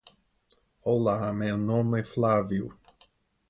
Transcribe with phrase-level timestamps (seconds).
[0.83, 2.75] Olá, meu nome é Flavio